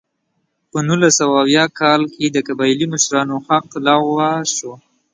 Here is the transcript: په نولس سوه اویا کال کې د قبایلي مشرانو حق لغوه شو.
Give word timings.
په 0.71 0.77
نولس 0.87 1.13
سوه 1.19 1.35
اویا 1.43 1.65
کال 1.79 2.01
کې 2.13 2.25
د 2.29 2.37
قبایلي 2.47 2.85
مشرانو 2.93 3.35
حق 3.47 3.67
لغوه 3.85 4.29
شو. 4.55 4.71